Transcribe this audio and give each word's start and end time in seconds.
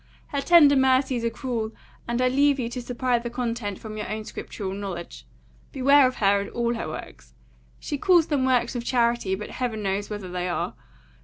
Her 0.29 0.41
tender 0.41 0.75
mercies 0.75 1.23
are 1.23 1.29
cruel; 1.29 1.73
and 2.07 2.23
I 2.23 2.27
leave 2.27 2.59
you 2.59 2.69
to 2.69 2.81
supply 2.81 3.19
the 3.19 3.29
content 3.29 3.77
from 3.77 3.97
your 3.97 4.09
own 4.09 4.25
scriptural 4.25 4.73
knowledge. 4.73 5.27
Beware 5.71 6.07
of 6.07 6.15
her, 6.15 6.39
and 6.41 6.49
all 6.49 6.73
her 6.73 6.87
works. 6.87 7.35
She 7.79 7.99
calls 7.99 8.25
them 8.25 8.43
works 8.43 8.75
of 8.75 8.83
charity; 8.83 9.35
but 9.35 9.51
heaven 9.51 9.83
knows 9.83 10.09
whether 10.09 10.31
they 10.31 10.49
are. 10.49 10.73